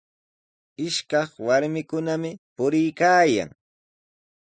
Ishakaq 0.85 1.31
warmikunami 1.47 2.31
puriykaayan. 2.55 3.49